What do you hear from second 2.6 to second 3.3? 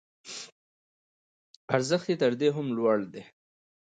لوړ دی.